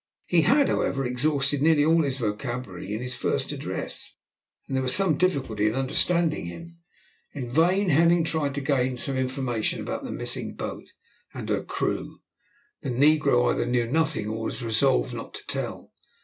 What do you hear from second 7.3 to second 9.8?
In vain Hemming tried to gain some information